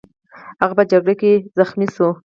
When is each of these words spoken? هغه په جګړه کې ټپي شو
هغه 0.61 0.73
په 0.79 0.83
جګړه 0.91 1.13
کې 1.21 1.31
ټپي 1.57 1.87
شو 1.95 2.09